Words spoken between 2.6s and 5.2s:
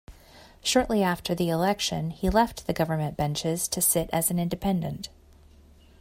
the government benches to sit as an independent.